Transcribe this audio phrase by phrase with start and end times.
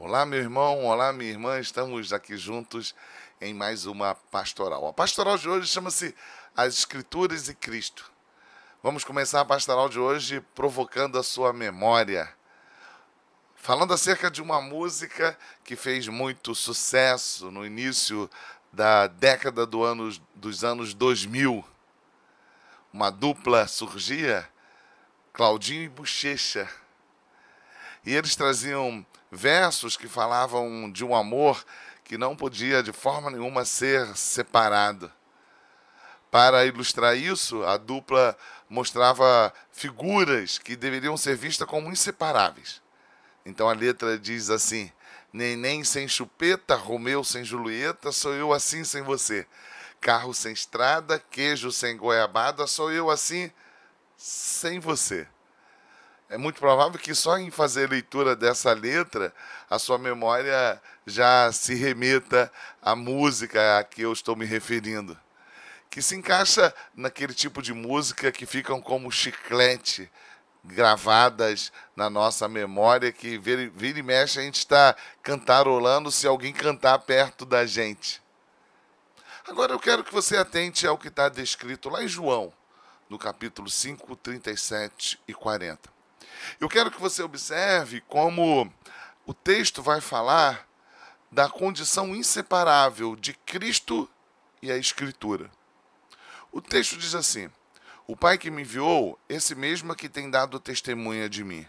[0.00, 2.94] Olá, meu irmão, olá, minha irmã, estamos aqui juntos
[3.40, 4.86] em mais uma pastoral.
[4.86, 6.14] A pastoral de hoje chama-se
[6.56, 8.08] As Escrituras e Cristo.
[8.80, 12.32] Vamos começar a pastoral de hoje provocando a sua memória,
[13.56, 18.30] falando acerca de uma música que fez muito sucesso no início
[18.72, 21.64] da década do anos, dos anos 2000.
[22.92, 24.48] Uma dupla surgia,
[25.32, 26.70] Claudinho e Bochecha.
[28.08, 31.62] E eles traziam versos que falavam de um amor
[32.02, 35.12] que não podia de forma nenhuma ser separado.
[36.30, 38.34] Para ilustrar isso, a dupla
[38.66, 42.80] mostrava figuras que deveriam ser vistas como inseparáveis.
[43.44, 44.90] Então a letra diz assim:
[45.30, 49.46] Neném sem chupeta, Romeu sem Julieta, sou eu assim sem você.
[50.00, 53.52] Carro sem estrada, queijo sem goiabada, sou eu assim
[54.16, 55.28] sem você
[56.28, 59.32] é muito provável que só em fazer a leitura dessa letra,
[59.68, 65.18] a sua memória já se remeta à música a que eu estou me referindo.
[65.88, 70.10] Que se encaixa naquele tipo de música que ficam como chiclete,
[70.62, 76.52] gravadas na nossa memória, que vira, vira e mexe a gente está cantarolando se alguém
[76.52, 78.20] cantar perto da gente.
[79.46, 82.52] Agora eu quero que você atente ao que está descrito lá em João,
[83.08, 85.97] no capítulo 5, 37 e 40.
[86.60, 88.72] Eu quero que você observe como
[89.26, 90.66] o texto vai falar
[91.30, 94.08] da condição inseparável de Cristo
[94.62, 95.50] e a Escritura.
[96.50, 97.50] O texto diz assim:
[98.06, 101.66] O Pai que me enviou, esse mesmo é que tem dado testemunha de mim.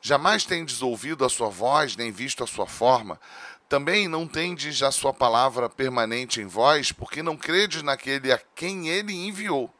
[0.00, 3.20] Jamais tendes ouvido a sua voz, nem visto a sua forma.
[3.68, 8.88] Também não tendes a sua palavra permanente em vós, porque não credes naquele a quem
[8.88, 9.72] ele enviou.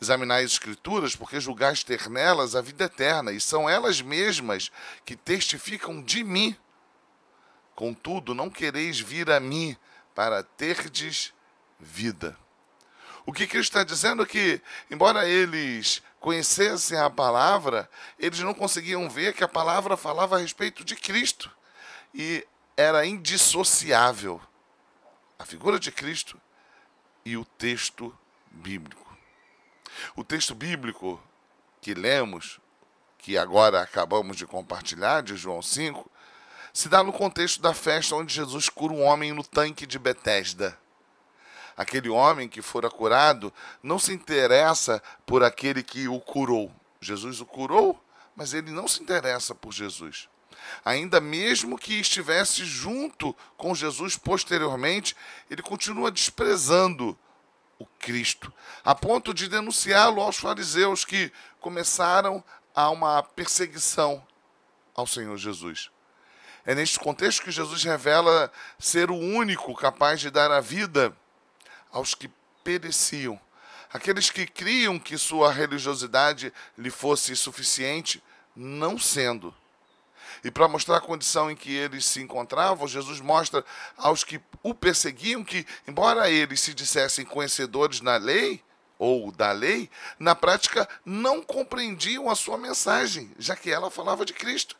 [0.00, 4.70] Examinai as Escrituras, porque julgais ter nelas a vida eterna, e são elas mesmas
[5.04, 6.56] que testificam de mim.
[7.74, 9.76] Contudo, não quereis vir a mim
[10.14, 11.32] para terdes
[11.78, 12.36] vida.
[13.24, 19.08] O que Cristo está dizendo é que, embora eles conhecessem a palavra, eles não conseguiam
[19.10, 21.50] ver que a palavra falava a respeito de Cristo
[22.14, 22.46] e
[22.76, 24.40] era indissociável
[25.38, 26.40] a figura de Cristo
[27.24, 28.16] e o texto
[28.50, 29.05] bíblico.
[30.14, 31.22] O texto bíblico
[31.80, 32.60] que lemos,
[33.18, 36.10] que agora acabamos de compartilhar, de João 5,
[36.72, 40.78] se dá no contexto da festa onde Jesus cura um homem no tanque de Betesda.
[41.76, 43.52] Aquele homem que fora curado
[43.82, 46.72] não se interessa por aquele que o curou.
[47.00, 48.02] Jesus o curou,
[48.34, 50.28] mas ele não se interessa por Jesus.
[50.84, 55.16] Ainda mesmo que estivesse junto com Jesus posteriormente,
[55.50, 57.18] ele continua desprezando
[57.78, 58.52] o Cristo,
[58.84, 62.42] a ponto de denunciá-lo aos fariseus que começaram
[62.74, 64.24] a uma perseguição
[64.94, 65.90] ao Senhor Jesus.
[66.64, 71.16] É neste contexto que Jesus revela ser o único capaz de dar a vida
[71.92, 72.30] aos que
[72.64, 73.38] pereciam,
[73.92, 78.22] aqueles que criam que sua religiosidade lhe fosse suficiente,
[78.54, 79.54] não sendo.
[80.44, 83.64] E para mostrar a condição em que eles se encontravam, Jesus mostra
[83.96, 88.62] aos que o perseguiam que, embora eles se dissessem conhecedores na lei,
[88.98, 94.32] ou da lei, na prática não compreendiam a sua mensagem, já que ela falava de
[94.32, 94.76] Cristo,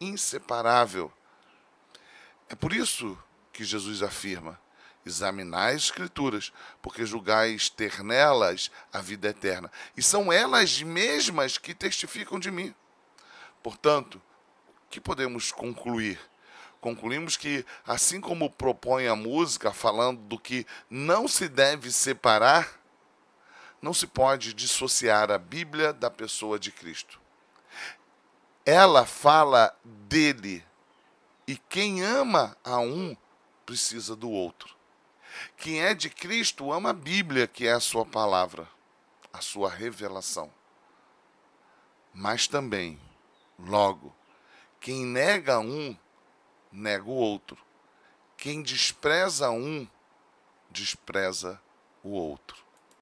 [0.00, 1.12] inseparável.
[2.48, 3.16] É por isso
[3.52, 4.58] que Jesus afirma:
[5.04, 6.52] examinai as Escrituras,
[6.82, 12.74] porque julgais ter nelas a vida eterna, e são elas mesmas que testificam de mim.
[13.62, 14.20] Portanto,
[14.90, 16.18] que podemos concluir?
[16.80, 22.80] Concluímos que, assim como propõe a música, falando do que não se deve separar,
[23.80, 27.20] não se pode dissociar a Bíblia da pessoa de Cristo.
[28.66, 30.64] Ela fala dele,
[31.46, 33.16] e quem ama a um
[33.64, 34.74] precisa do outro.
[35.56, 38.68] Quem é de Cristo ama a Bíblia, que é a sua palavra,
[39.32, 40.52] a sua revelação.
[42.12, 43.00] Mas também,
[43.58, 44.14] logo,
[44.80, 45.94] quem nega um,
[46.72, 47.58] nega o outro.
[48.36, 49.86] Quem despreza um,
[50.70, 51.60] despreza
[52.02, 52.69] o outro.